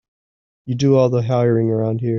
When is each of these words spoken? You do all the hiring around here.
You 0.65 0.73
do 0.73 0.95
all 0.97 1.09
the 1.09 1.21
hiring 1.21 1.69
around 1.69 2.01
here. 2.01 2.09